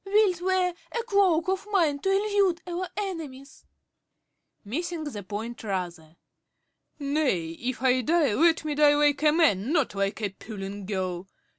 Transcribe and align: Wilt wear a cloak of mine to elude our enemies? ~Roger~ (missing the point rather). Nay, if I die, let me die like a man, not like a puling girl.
Wilt 0.03 0.41
wear 0.41 0.73
a 0.99 1.03
cloak 1.03 1.47
of 1.47 1.67
mine 1.71 1.99
to 1.99 2.09
elude 2.09 2.59
our 2.65 2.87
enemies? 2.97 3.65
~Roger~ 4.65 4.69
(missing 4.69 5.03
the 5.03 5.21
point 5.21 5.63
rather). 5.63 6.15
Nay, 6.97 7.49
if 7.51 7.83
I 7.83 8.01
die, 8.01 8.33
let 8.33 8.65
me 8.65 8.73
die 8.73 8.95
like 8.95 9.21
a 9.21 9.31
man, 9.31 9.71
not 9.71 9.93
like 9.93 10.19
a 10.23 10.29
puling 10.29 10.87
girl. 10.87 11.27